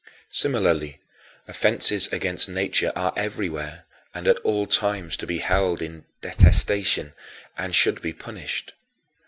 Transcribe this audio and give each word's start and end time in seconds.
Similarly, 0.31 0.97
offenses 1.47 2.07
against 2.11 2.49
nature 2.49 2.91
are 2.95 3.13
everywhere 3.15 3.85
and 4.15 4.27
at 4.27 4.39
all 4.39 4.65
times 4.65 5.15
to 5.17 5.27
be 5.27 5.37
held 5.37 5.79
in 5.79 6.05
detestation 6.21 7.13
and 7.55 7.75
should 7.75 8.01
be 8.01 8.11
punished. 8.11 8.73